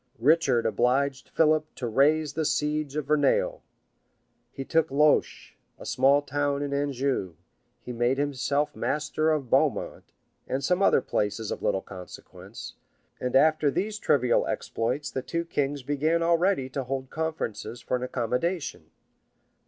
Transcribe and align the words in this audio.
Richard 0.17 0.65
obliged 0.65 1.29
Philip 1.29 1.75
to 1.75 1.85
raise 1.87 2.33
the 2.33 2.43
siege 2.43 2.95
of 2.95 3.05
Verneuil; 3.05 3.61
he 4.51 4.65
took 4.65 4.89
Loches, 4.89 5.51
a 5.77 5.85
small 5.85 6.23
town 6.23 6.63
in 6.63 6.73
Anjou; 6.73 7.35
he 7.83 7.93
made 7.93 8.17
himself 8.17 8.75
master 8.75 9.29
of 9.29 9.51
Beaumont, 9.51 10.11
and 10.47 10.63
some 10.63 10.81
other 10.81 11.01
places 11.01 11.51
of 11.51 11.61
little 11.61 11.83
consequence; 11.83 12.73
and 13.19 13.35
after 13.35 13.69
these 13.69 13.99
trivial 13.99 14.47
exploits, 14.47 15.11
the 15.11 15.21
two 15.21 15.45
kings 15.45 15.83
began 15.83 16.23
already 16.23 16.67
to 16.69 16.85
hold 16.85 17.11
conferences 17.11 17.79
for 17.79 17.95
an 17.95 18.01
accommodation. 18.01 18.89